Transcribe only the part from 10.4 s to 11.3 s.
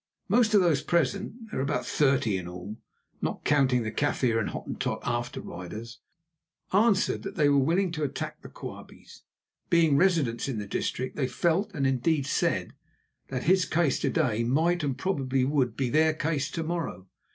in the district, they